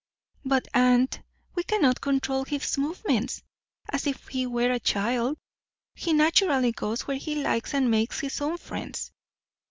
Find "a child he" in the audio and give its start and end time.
4.71-6.11